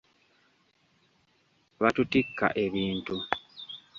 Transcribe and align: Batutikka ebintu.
Batutikka 1.81 2.47
ebintu. 2.63 3.15